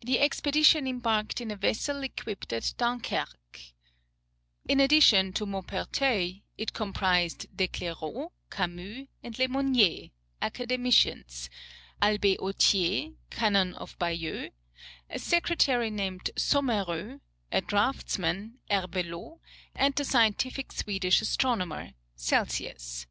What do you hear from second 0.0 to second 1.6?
The expedition embarked in a